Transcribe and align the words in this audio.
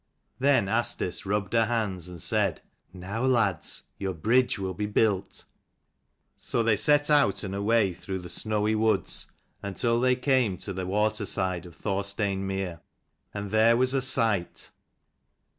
Then 0.39 0.67
Asdis 0.67 1.27
rubbed 1.27 1.53
her 1.53 1.65
hands 1.67 2.07
and 2.09 2.19
said," 2.19 2.61
Now, 2.91 3.23
lads, 3.23 3.83
your 3.99 4.15
bridge 4.15 4.57
will 4.57 4.73
be 4.73 4.87
built." 4.87 5.45
So 6.39 6.63
they 6.63 6.75
set 6.75 7.11
out 7.11 7.43
and 7.43 7.53
away 7.53 7.93
through 7.93 8.17
the 8.17 8.27
snowy 8.27 8.71
KK 8.71 8.77
273 8.79 8.89
woods 8.89 9.31
until 9.61 9.99
they 10.01 10.15
came 10.15 10.57
to 10.57 10.73
the 10.73 10.87
waterside 10.87 11.67
of 11.67 11.75
Thurston 11.75 12.47
mere; 12.47 12.81
and 13.31 13.51
there 13.51 13.77
was 13.77 13.93
a 13.93 14.01
sight. 14.01 14.71